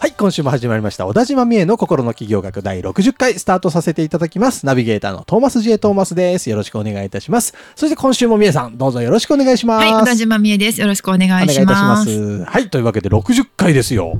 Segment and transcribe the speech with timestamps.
[0.00, 1.06] はい、今週も始まりました。
[1.06, 4.64] 小田島美恵の心の企業学第60回スタートさせていただきます。
[4.64, 5.76] ナビゲーターのトーマス J.
[5.76, 6.48] トーマスです。
[6.48, 7.52] よろしくお願いいたします。
[7.76, 9.84] そして今週も美恵さん、どうぞよろしくお願いします。
[9.84, 10.80] はい、小田島美恵です。
[10.80, 11.42] よろしくお願いします。
[11.42, 12.44] お願いいたします。
[12.44, 14.18] はい、というわけで60回ですよ。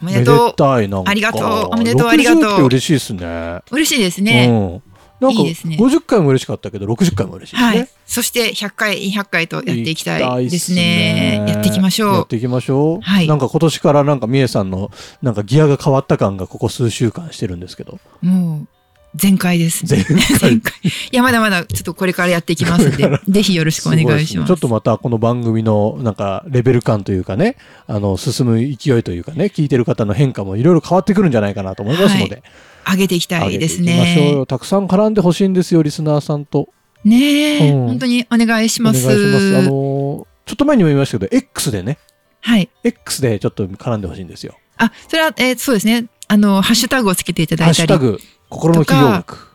[0.00, 0.62] おめでとう。
[0.64, 3.62] ありがとうおめでとうありがとう60って嬉しいですね。
[3.72, 4.46] 嬉しいですね。
[4.48, 4.89] うん。
[5.20, 7.78] なんかいいですね50回も嬉しかったけど、60回も嬉しいですね。
[7.78, 7.88] はい。
[8.06, 11.42] そして100回、200回とやっていきたいですね。
[11.44, 12.14] たいっすやっていきましょう。
[12.14, 13.00] やっていきましょう。
[13.02, 14.90] はいなんか今年からなんか美恵さんの
[15.22, 17.98] なんかギアが変わった感がここ数週間してるんですけど。
[18.22, 18.79] もう、
[19.14, 19.84] 全開です。
[19.88, 20.72] 前回全開。
[21.12, 24.26] いや、まだまだちょっとこれからやっていきますんで、 ぜひよろしくお願いします。
[24.26, 32.42] すねちょっとまたこの番組のなんかレベル感というかね、あの進む勢いというかね、聞いてる方の変化もいろいろ変わってくるんじゃないかなと思いますので、
[32.88, 34.46] 上げていきたいですねよ。。
[34.46, 36.68] たくさん絡んでほしいんですよ、リスナーさんと。
[37.04, 39.06] ねえ、うん本当にお願いしお願いします。
[39.06, 39.56] ます。
[39.58, 41.96] あのーちょっと前にも言いましたけど、X でね、
[42.40, 42.68] はい。
[42.82, 44.56] X でちょっと絡んでほしいんですよ。
[44.78, 46.06] あ、それは、えーそうですね。
[46.26, 48.20] あの、ハッシュタグをつけていただいたり、ハッシュタグ、
[48.50, 49.48] 心の企業学。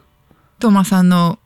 [0.59, 1.37] トーマさんの、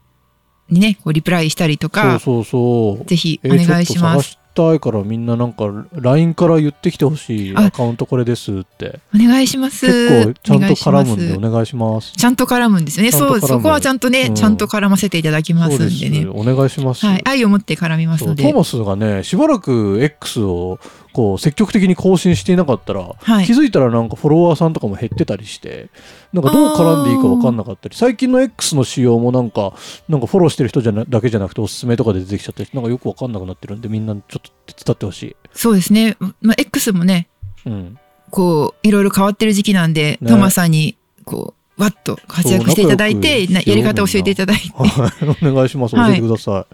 [0.69, 3.05] にね、こうリプライしたりとそうか、そうそう。
[3.05, 4.30] ぜひおえー願いします。
[4.31, 9.86] ちょっと探したいからみんななんか LINE から言ってきてほしいあアカウントこれですってお願いします。
[9.86, 13.11] 結構ちゃんと絡むんでお願いしますちゃんと絡むんですよね。
[13.11, 16.27] そう、そこはちゃんとね、うんちゃんと絡ませていただきますんでね。
[16.27, 17.22] お願いします、はい。
[17.25, 18.44] 愛を持って絡みますので。
[18.44, 20.80] トーマスがねしばらく X を
[21.13, 23.45] こう積極的に更新していなかったら、はい。
[23.45, 25.89] 気づいたらなんかフォロワーさんとかも減ってたりして
[26.33, 29.73] なんかどう絡んでいいか分かんなかったり最近の X の仕様もなんか
[30.07, 36.15] なんかフォローしてる人じゃなだけじゃなくておすすめとかで出てきちゃったりなんかよく分かんなくなってるんでみんなちょっと手伝ってほしい、そうですね。
[36.42, 37.27] まあ、X もね、
[37.65, 37.97] うん、
[38.30, 40.30] こう、いろいろ変わってる時期なんで、ね。
[40.30, 44.69] トーマさんに、こう、わっと活躍していただいて、やり方を教えていただいて。
[44.73, 45.95] はい、お願いします。
[45.95, 46.65] 教えてくださ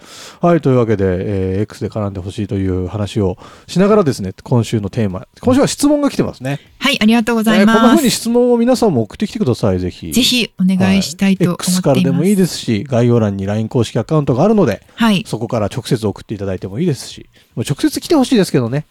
[0.41, 0.45] い。
[0.45, 6.59] はい、というわけで、えー X で絡んでほしいという話をしながらですね、今週のテーマ、今週は質問が来てますね。
[6.79, 7.95] はい、ありがとうございえーこんなます。
[7.97, 10.11] 風に質問を皆さんも送ってきてください、ぜひ。
[10.11, 11.77] ぜひお願いしたいと思っています。
[11.77, 15.23] X からでもいいですし、概要欄に LINE 公式アカウントがあるので、はい。
[15.27, 18.85] そこから直接送っていただいてもいいですし、もう直接来てほしいですけどね、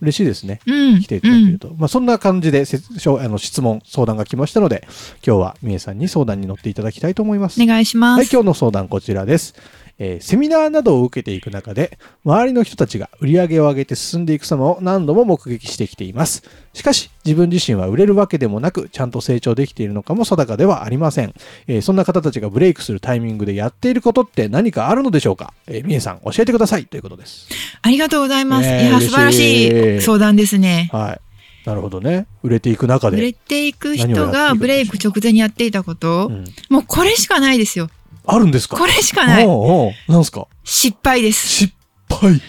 [0.00, 0.60] 嬉しいですね。
[0.66, 1.00] うん。
[1.00, 1.74] 来ていただけると。
[1.76, 4.86] まあ、そんな感じでせしょあの質問、相談が来ましたので、
[5.26, 7.64] 今日はみえさんに相談に乗っていただきたいと思いますうん。
[7.64, 7.66] お。
[7.66, 8.32] 願いしまはい、す。
[8.32, 9.54] 今日の相談こちらです。
[9.98, 16.42] えーセミナーなどを受けていく中で、周りの人たちが売り上げを上げて進んでいく様を何度も目撃してきています。
[16.72, 21.34] しかし、自分自身は売れるわけでもなく、ちゃんと成長できているのかも定かではありません。
[21.66, 25.52] えーそんな方たちがブレイクするタイミングでやっていることって何かあるのでしょうか？
[25.66, 27.48] えー、みえさん、教えてくださいということです。
[27.82, 28.66] ありがとうございます。
[28.68, 30.90] ねえいや、素晴らしい相談ですね。
[30.92, 31.20] はい。
[31.66, 32.26] なるほどね。
[32.42, 33.18] 売れていく中で。
[33.18, 37.90] 売れていく人がブレイク直前にやっていたこと、うんもうこれしかないですよ。
[38.30, 38.76] あるんですか？
[38.76, 39.46] これしかない。
[39.46, 40.46] おうなんすか？
[40.62, 41.48] 失敗です。
[41.48, 41.74] 失
[42.10, 42.40] 敗。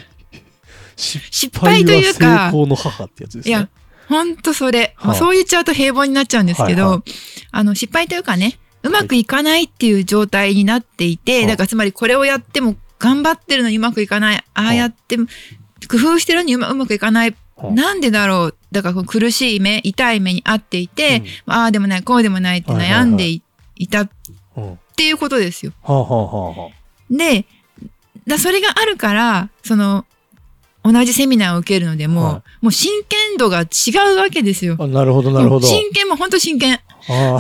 [0.96, 3.50] 失失敗というかは成功の母ってやつですね。
[3.50, 3.70] いや、
[4.10, 4.94] ほんとそれ。
[4.98, 7.04] はあそう言っちゃうと平凡になっちゃうんですけど、はいは
[7.52, 14.44] あの、失敗というかね、うまくいかないっていう状態になっていて、はあだからつまりこれをやっても頑張ってるのにうまくいかない。
[14.54, 15.28] ああやっても、
[15.90, 17.32] 工夫してるのにうまうまくいかない。
[17.56, 18.58] はあなんでだろう？
[18.72, 23.42] だから苦しい目、痛い目にあっていて、ああでもない、こうでもないって悩んでい,、
[23.90, 24.10] た
[25.00, 25.72] っていうことですよ。
[25.82, 26.72] はあ、はあはあはあ、
[27.10, 27.46] で、
[28.28, 30.06] だそれがあるから、その、
[30.84, 33.66] 同じセミナーを受けるのでも、はもう真剣度が違
[34.14, 34.76] うわけですよ。
[34.78, 35.68] あなるほど、なるほど。
[35.68, 36.82] 真剣も本当真剣。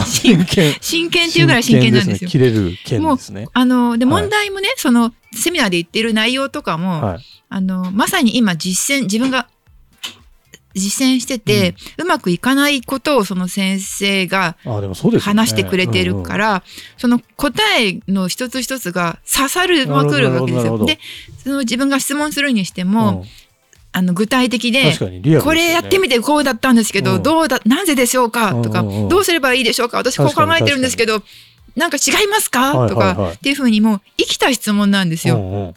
[0.06, 0.74] 真剣。
[0.80, 2.30] 真剣っていうぐらい真剣なんですよ。
[2.30, 3.47] 切れる剣ですね。
[3.52, 7.20] あの、で、はい問題もね、その、セミナーで言ってる内容とかも、はい。
[7.50, 9.50] あの、まさに今実践、自分が
[10.79, 14.56] 実践してて、うまくいかないことをその先生が。
[15.19, 16.63] 話してくれてるから、
[16.97, 20.85] その答えの一つ一つが刺さるまくるわけですよ。
[20.85, 20.99] で、
[21.43, 23.23] その自分が質問するにしてうんも、うん。
[23.91, 25.41] あの、具体的で、ね。
[25.41, 27.23] これやってみてこうだったんですけど、うん。
[27.23, 29.09] どうだ、なぜでしょうかとか、うんうんうん。
[29.09, 31.23] どうすればいいでしょうか私こう考えてるんですけど、
[31.75, 33.16] なんか違いますか、はいとか、はい。
[33.16, 35.37] はいっていうふうにもう生きた質問なんですよ。
[35.37, 35.73] うんうん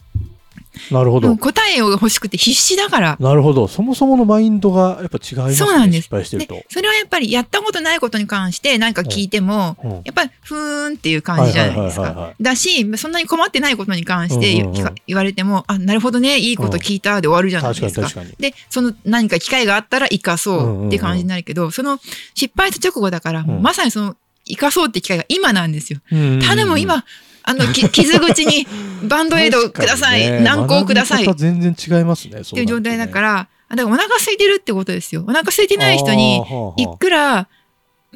[0.91, 1.27] なるほど。
[1.27, 3.17] もう答えを欲しくて必死だから。
[3.19, 3.67] なるほど。
[3.67, 5.55] そもそものマインドがやっぱ違いますね。
[5.55, 6.65] そうなんです失敗してるとで。
[6.69, 12.33] それはやっぱりやったことないことに関して何か聞いても、うんやっぱりふーんっていう感じじゃないですか。
[12.41, 14.65] だし、そんなに困ってないことに関して
[15.07, 18.01] 言われても、あ、なるほどね、いいこと聞いたで終わるじゃないですか。
[18.01, 21.99] 確かに確かで、その何か機会があったら生かそうって感じになるけど、その
[22.33, 24.15] 失敗した直後だから、うんまさにその
[24.45, 25.99] 生かそうって機会が今なんですよ。
[26.11, 27.05] うん頼む、今、
[27.43, 28.65] あの、き傷口に
[29.07, 31.25] バンドエイドください、ね軟膏ください。
[31.35, 32.41] 全然違いますね。
[32.43, 35.23] ていう状態だからら、だからお腹空いてるってことですよ。
[35.23, 36.43] お腹空いてない人に、
[36.77, 37.47] いくら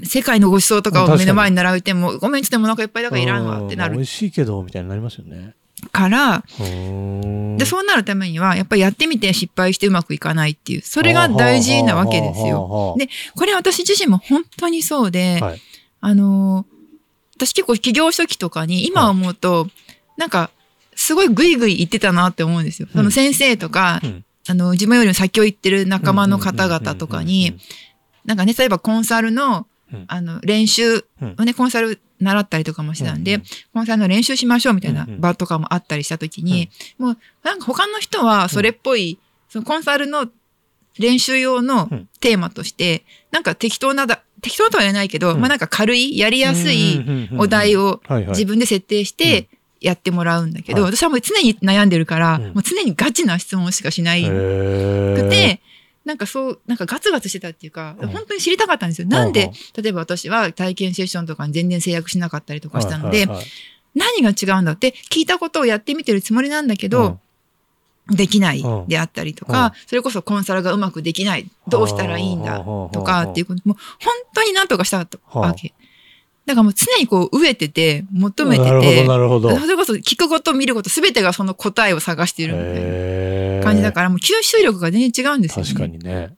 [0.03, 3.95] 世界のごちそうとかを目の前に並べても、ごめんちょっとお腹いっぱいだからいらんわってなる。
[3.95, 5.55] 美味しいけど、みたいになりますよね。
[5.91, 12.47] から、で、そうなるためには、やっぱりやってみて失敗してうまくいかないっていう、それが大事なわけですよ。
[12.47, 15.61] よでこれ私自身も本当にそうで、はい。
[15.99, 16.76] あのー
[17.37, 19.67] 私結構起業初期とかに今思うと、
[20.17, 20.49] なんか、
[20.95, 22.87] すごいグイグイ言ってたなって思うんですよ。
[22.91, 24.25] その先生とか、うん。
[24.49, 27.57] あの、自分よりも先を行ってる仲間の方々とかに、
[28.25, 31.05] なんかね、例えばコンサルのうん、あの、練習
[31.37, 33.43] をね、コンサル習ったりとかもしてたんで、うん
[33.73, 39.19] コンサルの練習しましょうみたいな場とかもあったりしたときに、もう、なんか他の人はそれっぽい、
[39.49, 40.27] そのコンサルの
[40.99, 42.09] 練習用のうん。
[42.19, 45.39] テーマとして、なんか適当なだ、適当とは言えないけど、うん。
[45.39, 49.47] まあなんか軽い、やりやすいお題を自分分で設定して
[49.79, 50.95] やってもらうんだけど、はい。
[50.95, 52.43] 私はもう常に悩んでるから、うん。
[52.53, 55.61] もう常にガチな質問しかしないくくて、
[56.03, 58.09] なんかそう、なんかガツガツしてたっていうか、うん。
[58.09, 59.07] 本当に知りたかったんですよ。
[59.07, 59.51] なんはで、
[59.81, 63.27] 例えば私は体験セッションとかに全然制約しなかったりとかしたので、
[63.93, 67.19] 何が違うんだって聞いたことをやってみてるつもりなんだけど、
[68.09, 68.87] できないうん。
[68.87, 75.73] であったりとか、それこそコンサルがうまくできない、どうしたらいいんだとかっていうこと、もう本当になんとかしたわけ。
[76.45, 79.57] だからもう常にこう飢えてて、求めてて、なるほど。
[79.59, 85.69] それこそ聞くこと見ること全てがその答えを探しているみたいな感じだから、もう吸収力が全然違うんですよ、ね。
[85.69, 86.35] 確かにね。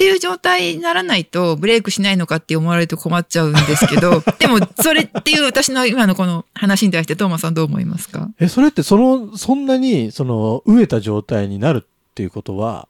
[0.00, 8.30] っていう状態にならないとブレイクしないのかって思われると困っちゃうんですけど、 でもそれっていう私の今のこの話に対してトーマさんどう思いますか？
[8.40, 12.88] え、それってその、そんなに、その、飢えた状態になるっていうことは、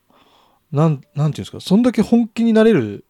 [0.71, 3.05] なん、なんていうんですか、そんだけ本気になれる、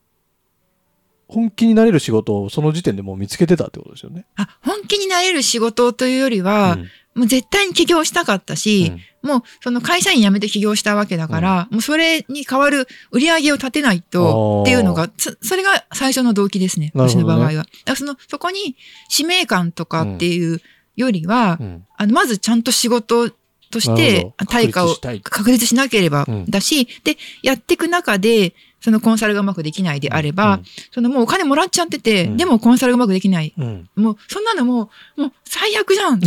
[1.28, 4.24] 本気になれる仕事をその時点でもう見つけてたってことですよね。
[4.36, 8.92] あ、本気になれる仕事というよりは、うんもう絶対に起業したかったし、
[9.22, 9.28] うん。
[9.30, 16.92] もうその会社員辞めて起業したわけだから、もうそれに代わる売り上げを立てないとっていうのが、そそれが最初の動機ですね。
[16.94, 17.66] 私の場合は。
[17.84, 18.76] だその、そこに
[19.08, 20.60] 使命感とかっていう
[20.96, 21.86] よりは、うん。
[21.96, 23.30] あの、まずちゃんと仕事
[23.70, 26.46] として対価を確立しなければうん。
[26.46, 30.60] だし、で、やっていく中で、そのコンサルがうまくできないであれば、
[30.90, 32.36] そのもうお金もらっちゃってて、うん。
[32.36, 33.52] でもコンサルがうまくできない。
[33.58, 33.64] うん。
[33.96, 36.20] うんもう、そんなのもう、もう最悪じゃん っ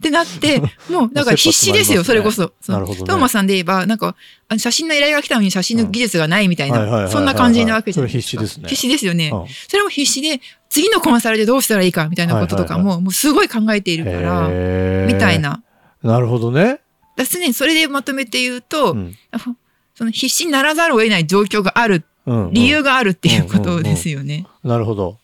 [0.00, 2.52] てなって、もう、だから必死ですよ、それこそ。
[2.60, 2.72] そう。
[2.72, 3.06] なるほどね。
[3.06, 4.14] トーマスさんで言えば、なんか、
[4.56, 8.68] 写真の依頼が来たのに写真の技術がないみたいな、そんな感じなわけじゃないそれ必死ですね。
[8.68, 9.30] 必死ですよね。
[9.32, 9.46] うん。
[9.68, 14.48] それも必死で、次のコンサルでどうしたらいいかみたいなこととかはいも、もうすごい考えているから、
[15.06, 15.40] みたい。
[15.40, 15.62] な。
[16.02, 16.80] なるほどね。
[17.16, 19.14] だ常にそれでまとめて言うと、うん
[20.00, 24.46] その必死にならざるを得ない状況がある、うんうん理由があるっていうことですよね。
[24.64, 25.18] なるほど。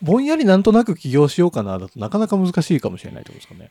[0.00, 3.70] ぼんやりなんとなく起業しようかなだとなかなか難しいかもしれないってことですかね。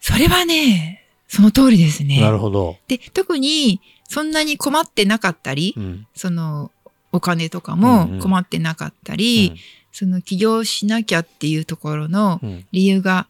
[0.00, 2.20] それはね、その通りですね。
[2.20, 2.76] なるほど。
[2.88, 6.70] で、特にそんなに困ってなかったり、うんその
[7.12, 9.54] お金とかうんもうん困ってなかったり、
[9.90, 13.26] その起業しなきゃっていうところのうん理由が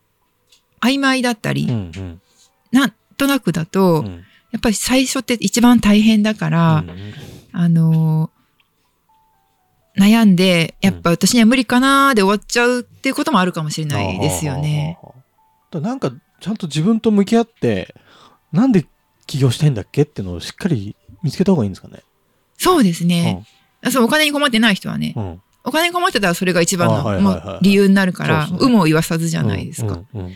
[0.80, 2.20] 曖昧だったり、うんうん
[2.72, 4.24] なんとなくだと、うん
[4.56, 7.14] やっぱり最初って一番大変だから、うん
[7.52, 8.30] あの
[9.98, 14.98] 悩んで、やっぱ私には無理かなーで終わっちゃうっていうこともあるかもしれないですよね。。
[15.72, 17.94] なんかちゃんと自分と向き合って
[18.52, 18.86] なんで
[19.26, 22.02] 起業したいんだっけっていうのをしっかり見つけた方がいいんですかね。
[22.58, 23.46] そうですね。
[23.90, 30.00] そう、お金に困ってない人はね、うんうんお金に困ってたらそれが一番のあはいはいはいもう理由になるから、有無を言わさずじゃないですか。
[30.14, 30.32] うんうん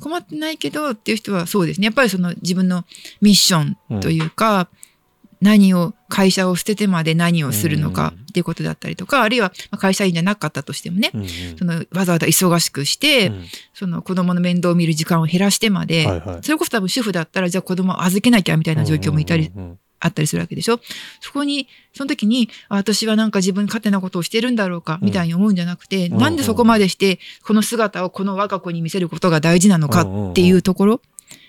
[0.00, 1.86] 困ってないけどっていう人はそうですね。
[1.86, 2.84] やっぱりその自分の
[3.20, 4.68] ミッションというか、
[5.40, 11.28] 何を、会社を捨ててまで何をするのかっていうことだったりとか、あるいはまあ会社員じゃなかったとしてもね、うんうん。
[11.58, 13.44] そのわざわざ忙しくして、うん。
[13.74, 16.42] その子供の面倒を見る時間を減らしてまで、はいはい。
[16.42, 20.80] それこそ多分主婦だったら、じゃあ子供を預けなきゃみたいな状況もいたり、うんうんうんあったりするわけでしょ？
[21.20, 26.18] そこに、その時に、あ私はなんか自分勝手なことをしてるんだろうか、みたいに思うんじゃなくて、うん。
[26.18, 31.00] なんでそこまでして、この姿をこの我が子に見せることが大事なのかっていうところ？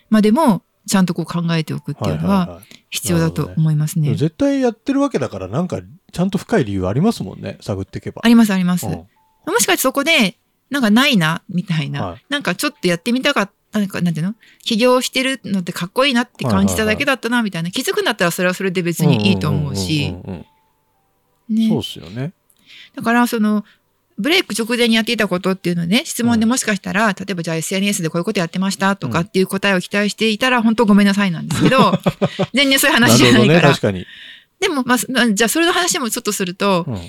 [0.09, 4.15] までも、ちゃんとこう考えておくっていうのは必要だと思いますね。
[4.15, 8.21] 絶対やってるわけだからなんかちゃんと深い理由ありますもんね探っていけば。
[8.23, 8.87] ありますあります。
[8.87, 8.93] うん。
[8.93, 9.05] も
[9.59, 10.37] しかしてそこで、
[10.71, 12.25] なんかないな、みたいな、はい。
[12.29, 14.35] なんかちょっとやってみたかった、なんか、なんていうの？
[14.63, 17.71] 起業してるのってかっこいいなって感じただけだったな、みたいな。
[17.71, 20.15] 気づくんだったらそれはそれで別にいいと思うしん。
[20.15, 20.45] んうんうん
[21.49, 21.81] そうねっ。
[21.83, 22.33] すよね。
[22.95, 23.65] だから、その、
[24.17, 31.93] ブレイク直前にやっていたことっていうのね、質問でもしかしたら、例えばじゃあ SNS でこういうことやってましたとかっていう答えを期待していたら、本当ごめんなさいなんですけど、
[32.53, 33.61] 全然そういう話じゃないから。
[33.69, 34.05] 確かに。
[34.59, 36.99] でも、まあ、じゃあそれの話もちょっとすると、うん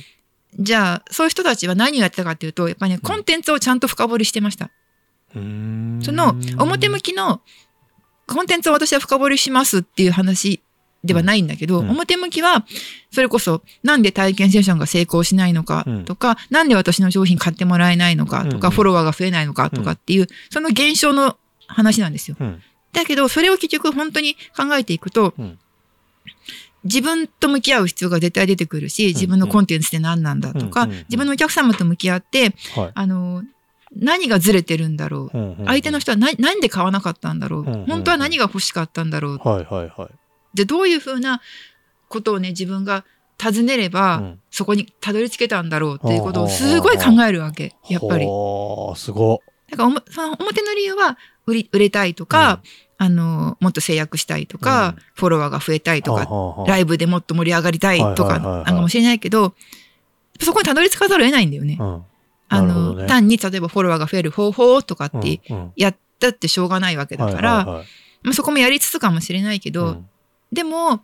[0.58, 4.70] じゃあ、そういう人たちは何をやってたかっていうと、やっぱりね、コンテンツをちゃんと深掘りしてました。
[5.32, 7.40] その、表向きの、
[8.26, 10.62] コンテンツを私は深掘りしますっていう話
[11.02, 11.90] ではないんだけど、うん。
[11.90, 12.64] 表向きは、
[13.10, 22.36] それこそ、なんで体験セッションが成功しないのかとか、なんで私の商品買ってもらえないのかとか、うんフォロワーが増えないのかとかっていう、その現象の話なんですよ。
[22.38, 22.62] うん。
[22.92, 25.58] だけど、それを結局本当に考えていくと、うん。
[26.84, 31.04] 自分と向き合う必要が絶対出てくるし、自分のコンテンツって何なんだとか、うんうんうん。
[31.08, 32.92] 自分のお客様と向き合って、はい。
[32.94, 33.42] あの、
[33.94, 35.36] 何がずれてるんだろう。
[35.36, 35.66] うんうんうん。
[35.66, 37.86] 相手の人はななんで買わなかったんだろう、うんうんうん。
[37.86, 39.36] 本当は何が欲しかったんだろう。
[39.38, 40.08] はいはいはい。
[40.54, 41.40] で、どういうふうな
[42.08, 43.04] ことをね、自分が
[43.38, 44.40] 尋ねれば、うん。
[44.50, 47.74] そこにたどり着けたんだろうっていうことをすごい考えるわけ。
[47.88, 48.26] やっぱり。
[48.96, 51.16] すごだからおもその表の理由は
[51.46, 52.60] 売り売れたいとか、
[52.98, 55.02] あの、もっと制約したいとか、うん。
[55.14, 59.54] フォロワーが増えたいとか、ライイブでもっと盛り上がりたいとかなんかもしれないけど、
[60.40, 61.78] そこにたどり着かざるを得ないんだよね。
[62.50, 63.06] うんあの、ね。
[63.06, 65.40] 単に例えばフォロワーが増える方法とかって
[65.76, 67.64] やったってしょうがないわけだから、
[68.22, 70.08] まあ、そこもやりつつかもしれないけど、うん。
[70.52, 71.02] でも、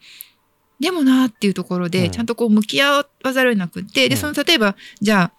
[0.81, 2.11] でもなーっていうところで、うん。
[2.11, 4.21] ちゃんとこう向き合わざるを得なくって、で、うん。
[4.21, 5.33] その、例えば、じゃ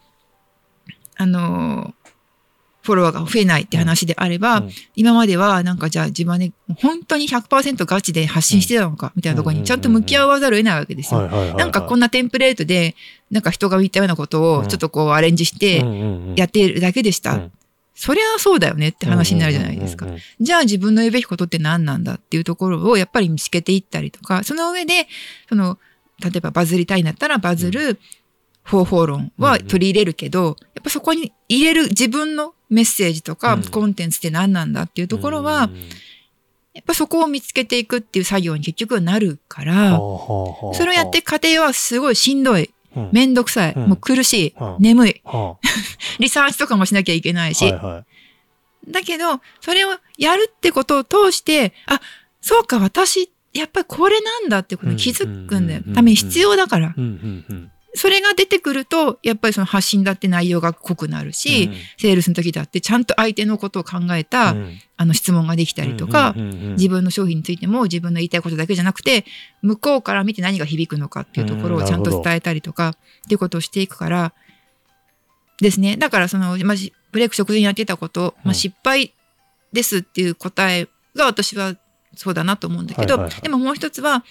[1.17, 2.06] あ、あのー
[2.87, 4.71] フォロワーが増えないって話であれば、うん。
[4.95, 11.27] 今まではなんかじゃあ自分はね、本当に100%ガチで発信してたのか、みたいなところにちゃんと向き合わざるを得ないわけですよ。
[11.27, 12.95] なんかこんなテンプレートで、
[13.29, 15.83] なんか人が言ったようなことをちょっとこうアレンジして
[16.37, 17.33] やってるだけでした。
[17.33, 17.51] うん。
[17.93, 20.05] そりゃそうだよねって話になるじゃないですか。
[20.39, 25.07] じゃあ自分の言うべきことって何なんだっていうところをやっぱり見つけていったりとか、その上で、
[25.49, 25.77] その、
[26.23, 27.99] 例えばバズりたいんだったらバズる
[28.63, 33.63] 方法論は取り入れるけど、やっぱそこに入れる自分のメッセージとかうん。
[33.63, 35.69] コンテンツって何なんだっていうところは、
[36.73, 43.09] やっぱそこを見つけていくっていう作業に結局はなるから、それをやって、家庭はすごいしんどい、うん。
[43.11, 43.87] めんどくさい、うん。
[43.89, 44.75] もう苦しい、うん。
[44.79, 45.57] 眠い、は
[46.19, 48.05] リサーチとかもしなきゃいけないあし、はいは
[48.87, 48.91] い。
[48.91, 51.99] だけど、それをやるってことを通して、あ、
[52.41, 55.79] そうか、私、やっぱりこれなんだってことに気づくんだよ。
[55.79, 55.95] うんうんうんうん。
[55.95, 56.93] ために必要だから。
[57.97, 61.73] それが出てくると、やっぱりその発信だって内容が濃くなるし、うん。
[61.97, 64.79] セールスの時だってちゃんと相手のことを考えた、うん。
[64.95, 66.33] あの質問ができたりとか、
[66.77, 69.25] 自分の商品についても自分の言いたいことだけじゃなくて、
[69.61, 72.93] 向こうから見て何が響くのかっていうところをちゃんと伝えたりとか、っ
[73.27, 74.33] ていうことをしていくから、
[75.59, 75.97] ですね。
[75.97, 79.13] だからその、まあ、しブレイク直前にやってたこと、まあ、うん失敗
[79.73, 81.75] ですっていう答えが私は
[82.15, 84.23] そうだなと思うんだけど、でももう一つは、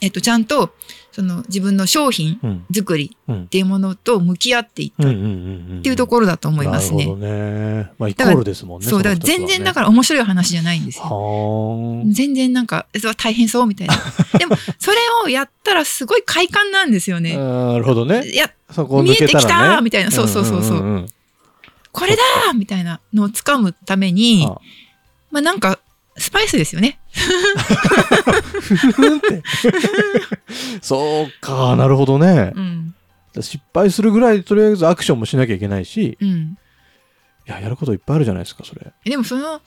[0.00, 0.74] えっと、ちゃんと、
[1.12, 7.04] その自分の商品うん作りうんっていうものと向き合っていったっていうところだと思いますね。
[7.04, 7.92] なるほどね。
[7.98, 8.86] まあ、イコールですもんね。
[8.86, 12.02] そう、だから全然だから面白い話じゃないんですよ。
[12.10, 13.94] 全然なんか、それは大変そうみたいな。
[14.38, 17.20] でも、それをやったらすごい快感なんですよあ。
[17.20, 17.36] ね。
[17.36, 18.26] なるほどね。
[18.30, 21.06] いや、そこを見えてきたみたいな、そうそうそうそう。
[21.92, 24.58] これだみたいなのを掴むために、あ
[25.30, 25.78] まあなんか、
[26.16, 26.98] スパイスですよね。
[30.82, 32.60] そうか、なるほどねう。
[32.60, 32.94] ん。
[33.40, 36.28] 失敗するぐらいとりあえずアクションもしなきゃいけないし、うん。
[36.28, 38.92] いや、やることいっぱいあるじゃないですか、それ。
[39.04, 39.60] でもその、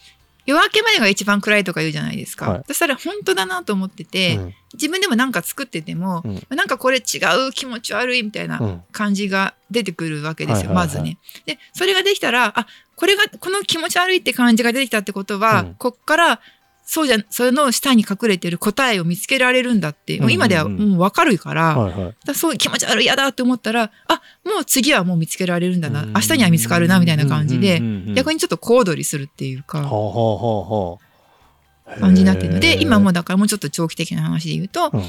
[0.46, 2.50] 夜明けまでが一番暗いとか言うじゃないですか。
[2.50, 2.64] はい。
[2.68, 4.54] そしたら本当だなと思ってて、うん。
[4.74, 6.42] 自分でもなんか作ってても、うん。
[6.56, 8.84] なんかこれ違う気持ち悪いみたいなうん。
[8.92, 10.88] 感じが出てくるわけですよ、はいはいはい。
[10.88, 11.18] まずね。
[11.46, 15.75] で、それができたら、あ、これが、この気持ち悪いって感じが出てきたってことは、うん。
[15.75, 16.42] こっから、
[16.86, 21.92] そうじゃ、その下に隠れてる答えを見つけられるんだって、もう今ではもうわかるから、
[22.36, 26.13] そういう気持ち悪い嫌だって思ったら、あ、もう次はもう見つけられるんだな、うん。
[26.13, 27.82] 明日には見つかるな、みたいな感じで、
[28.13, 28.36] 逆に。
[28.36, 29.82] にちょっと小躍りするっていうか。
[32.00, 35.04] 感じになってるので、今もうだからもうちょっと長期的な話で言うと、うん。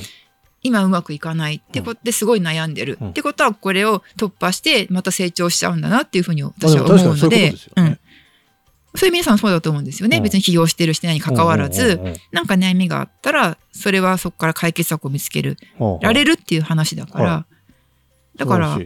[0.62, 3.08] 今うまくいかないってことですごい悩んでる、うん。
[3.10, 7.56] ってことはこれを突破してまた成長しちゃうんだなっていうふうに私は思うのででね。
[7.76, 7.98] うん
[8.96, 10.22] そういう皆さんそうだと思うんですよね、うん。
[10.22, 12.00] 別に起業してるしてないに関わらず、
[12.32, 17.46] なんか悩みがあったらそれはそこから解決策を見つけるうんられるっていう話だから、は
[18.36, 18.78] だから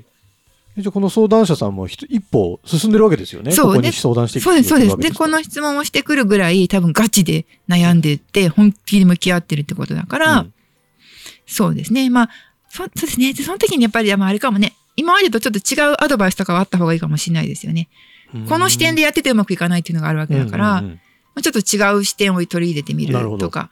[0.76, 3.52] じゃあこの相談者さんも一歩進んでるわけですよね。
[3.52, 4.96] そう相談してそうです、そうです。
[4.98, 10.54] で、この質問をしてくるぐらい、多分ガチで悩んでて、本気で向き合ってるってことだから、うん。
[11.46, 12.08] そうですね。
[12.08, 12.30] まあ、
[12.68, 13.32] そそうですね。
[13.32, 17.88] で、その時にやっぱり、まああれかもね、今までとちょっと違うアドバイスとかはあった方がいいかもしれないですよね。
[18.34, 21.00] うんこの視点でやっててうまくいかないっていうのがあるわけだから、うんうんうん
[21.32, 23.70] まあちょっと違う視点を取り入れてみるとか。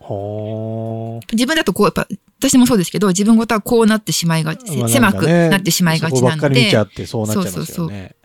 [0.00, 2.08] は自分だとこう、やっぱ、
[2.40, 7.66] 私もそうですけど、自分ごとはこうなってしまいがち、あまあ狭くなってしまいがちなのそこばっかり見でちゃ、ってそうなっちゃいますよね。
[7.66, 8.16] そうそう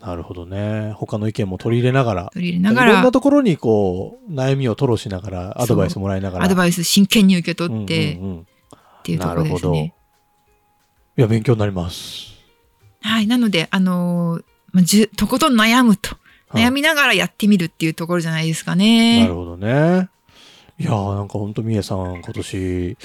[0.00, 0.92] なるほどね。
[0.96, 2.30] 他の意見も取り入れながら。
[2.32, 6.44] 取り入れながらいろんな、ところにこう、悩みを吐露しながら、アドバイスもらいながら。
[6.44, 8.46] アドバイス真剣に受け取って、うんうんうん
[8.98, 9.94] っていうところですなるほね。
[11.16, 12.37] いや、勉強になります。
[13.00, 13.26] はい。
[13.26, 16.10] なので、あのーまあじゅとことん悩むと。
[16.10, 19.34] はい悩みながらやってみるっていうところじゃないですかなねる。
[19.34, 20.08] ほどね。
[20.78, 22.96] いやー、なんか本当みえさん、今年、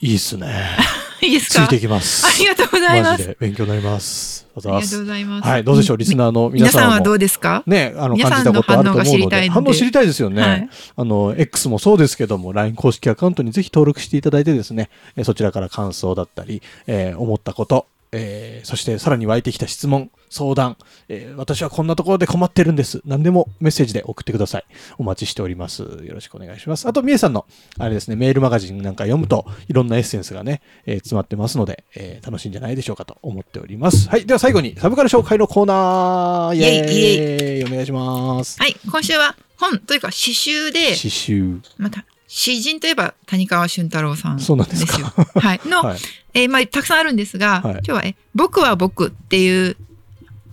[0.00, 0.52] いいっすね。
[1.22, 1.62] いいですか？
[1.66, 2.26] ついてきます。
[2.26, 3.10] ありがとうございます。
[3.12, 4.46] マジで勉強になります。
[4.54, 5.48] ありがとうございます。
[5.48, 7.62] はい、どうでしょう、リスナーの皆皆さんはさんもどうですか？
[7.66, 10.42] ね、あの、皆さんの感じたことあると思うので、反応が知りたいので反応知りたいですよね。
[10.42, 20.76] はいあの、X もそうですけども、LINE 公式アカウントにぜひ登録していただいてですね、えーそちらから感想だったり、えー思ったこと、えーそしてさらに湧いてきた質問、相談、
[21.08, 23.02] えー私はこんなところで困ってるんです。
[23.04, 24.64] 何でもメッセージで送ってください。
[24.98, 25.82] お待ちしております。
[25.82, 26.86] よろしくお願いします。
[26.88, 27.44] あと、みえさんの、
[27.78, 34.08] あれですね、メールマガジンなんか読むと、いろんなエッセンスがね、えー詰まってますので、えー楽しいんじゃないでしょうかと思っております。
[34.08, 34.24] はい。
[34.26, 38.58] では最後に、サブカル紹介のコーナーイエーイイエイお願いします。
[38.60, 38.76] はい。
[38.90, 41.60] 今週は本というか詩集で、刺繍。
[41.78, 42.04] また、
[42.36, 44.46] 詩人といえば谷川俊太郎さんですよ。
[44.48, 45.60] そうなんですかはい。
[45.66, 45.98] の、はい。
[46.34, 49.76] えーまあ、たくさんあるんですが、はい今日は、え、僕は僕っていう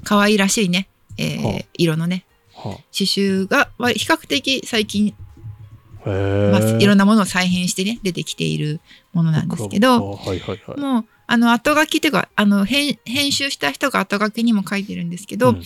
[0.04, 2.24] 可愛らしいね、えーはあ色のね、
[2.54, 5.16] は刺繍がわ比較的最近、
[6.06, 6.12] ま
[6.58, 8.80] あ、いろんんなものを再編してね、出てきている
[9.12, 10.80] ものなんですけど、はいはいはい。
[10.80, 15.64] もう、あの、後書きというか、あの、編編集した人が後書きにも書いてるんですけど、うん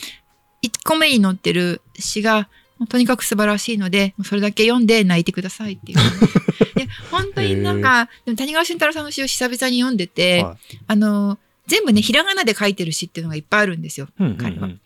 [0.63, 2.49] 1個目に載ってる詩が、
[2.87, 5.97] とにかく素晴らしいので、それだけ読んで泣いてくださいっていう。
[6.75, 11.37] で本当になんか、でも谷川俊太郎さんの詩を久々に読んでて、はあの、
[11.67, 14.07] 全部ね、ひらがなで書いてる詩っていうのがいっぱいあるんですよ。
[14.19, 14.79] いうんうん彼はうん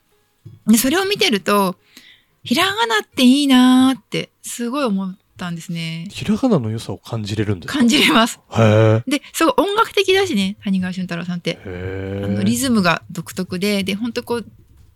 [0.68, 1.76] で、それを見てると、
[2.44, 6.08] ひらがなっていいなーって、すごい思ったんですね。
[6.10, 7.80] ひらがなの良さを感じれるんですか？
[7.80, 8.40] 感じれます。
[8.58, 11.60] へで、すごい音楽的だしね、谷川俊太郎さんって。
[11.66, 12.22] え。
[12.22, 12.26] へえ。
[12.26, 14.46] あのリズムが独特で、で、本当こう、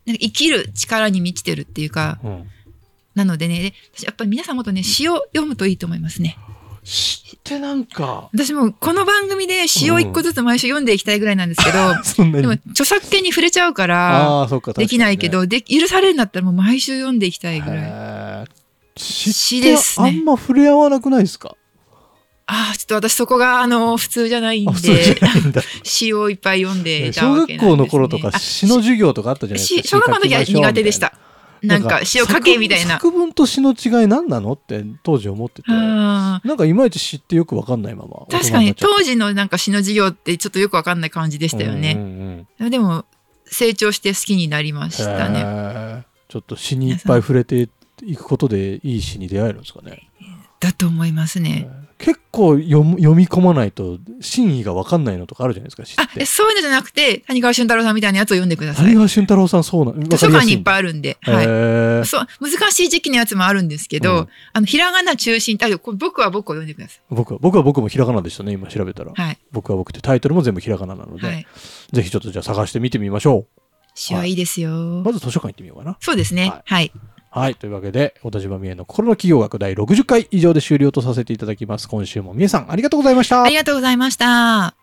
[0.06, 2.50] なんか生きる力に満ちてるっていうか、うん。
[3.16, 6.38] なのでね、で私やっぱり皆さんもっとね、詩を読むといいと思いますね。
[6.84, 12.32] 知ってなんか、私もこの番組で詩を一個ずつ毎週読んでいきたいぐらいなんですけど、 そん。
[12.32, 14.48] でも著作権に触れちゃうから。
[14.76, 17.62] できないけど、で許されるんだったらもう毎週読んでいきたい。
[17.62, 18.54] ぐらい。
[18.98, 21.56] 詩ですねあんま触れ合わなくないですか？
[22.46, 25.18] ああ、ちょっと私そこが、あの、普通じゃないんで。
[25.84, 27.72] 詩をいっぱい読んでいた小学わけなんです、ね。
[27.72, 29.82] 校の頃とかあ詩の授業とかあったじゃないですか。
[29.84, 31.14] 詩小学校の時は苦手でした。
[31.64, 32.96] なんか詩を書けみたいな。
[32.96, 35.72] 作文と詩の違い何なのって当時思ってて。
[35.72, 38.26] なんかいまいち詩ってよくわかんないまま。
[38.30, 41.94] 確かに当時のなんか詩の授業ってちょっとよくわかんない感じでしたよね。
[41.94, 43.06] うんうんうんでも
[43.46, 46.06] 成長して好きになりましたね。
[46.28, 47.70] ちょっと詩にいっぱい触れて
[48.02, 50.10] いくことでいい詩に出会えるんですかね。
[50.60, 51.70] だと思いますね。
[52.04, 56.26] 結構読み込まないと真意がわかんないのとかあるじゃないですか詩あ。
[56.26, 58.84] そういうのじゃなくて、谷川俊太郎さんみたいなやつを読んでください。
[58.84, 61.18] 谷川俊太郎さんそうなの図書館にいっぱいいあるんで。
[61.26, 62.02] あはい。
[62.04, 62.06] い。
[62.06, 69.12] そう、難しい時期のやつもあるんですけど、うんあの、ひらがな中心あこれ僕は僕を読んでくださ僕は僕は僕もひらがなでしたね今調べたら。
[69.12, 69.14] い。
[69.16, 69.38] はい。
[69.54, 71.48] 僕は僕ってタイトルも全部ひらがななので、はい。
[71.94, 73.48] ぜひちょっとじゃあ探してみてみましょ
[73.96, 74.72] 詩はいいですよ。
[74.72, 75.04] う。
[75.04, 75.98] まず図書館行ってみようかな。
[76.00, 76.50] そうですね。
[76.50, 76.92] はいはい。
[77.36, 77.56] はい。
[77.56, 81.90] というわけで、小田島美恵の心の企業学第60回以上で終了とさせていただきます。
[81.90, 83.42] 今週も美恵さん、ありがとうございました。
[83.42, 84.76] ありがとうございました。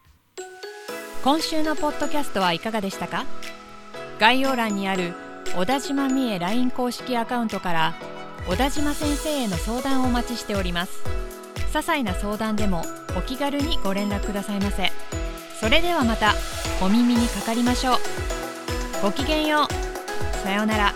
[1.22, 3.24] 今週のポッドキャストはいかがでしたか？
[4.18, 5.12] 概要欄にある
[5.56, 7.94] 小田島美恵 LINE 公式アカウントから
[8.48, 11.02] 小田島先生への相談をお待ちしております
[11.72, 12.82] 些細な相談でも
[13.16, 14.90] お気軽にご連絡くださいませ
[15.60, 16.34] それではまた
[16.82, 17.96] お耳にかかりましょう
[19.02, 20.94] ごきげんようさようなら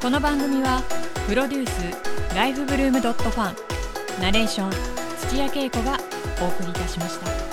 [0.00, 0.82] この番組は
[1.28, 3.56] プロデュースライフブルームドットファン。
[4.22, 4.70] ナレーション
[5.28, 5.98] 土屋恵子が
[6.40, 7.49] お送りいたしました。